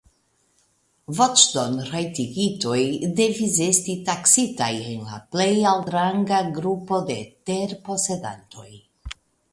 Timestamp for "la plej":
5.13-5.51